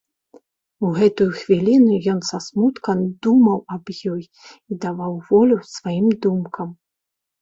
У 0.87 0.87
гэтую 0.99 1.27
хвіліну 1.41 1.93
ён 2.15 2.19
са 2.29 2.37
смуткам 2.45 2.97
думаў 3.27 3.57
аб 3.75 3.85
ёй 4.15 4.23
і 4.69 4.73
даваў 4.87 5.13
волю 5.29 5.57
сваім 5.75 6.07
думкам. 6.25 6.69